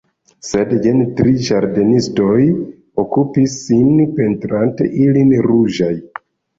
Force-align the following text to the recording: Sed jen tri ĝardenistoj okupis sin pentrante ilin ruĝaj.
Sed 0.45 0.71
jen 0.85 1.03
tri 1.19 1.33
ĝardenistoj 1.49 2.39
okupis 3.05 3.61
sin 3.69 3.95
pentrante 4.19 4.93
ilin 5.09 5.35
ruĝaj. 5.53 5.97